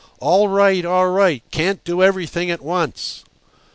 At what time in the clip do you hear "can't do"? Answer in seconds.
1.51-2.01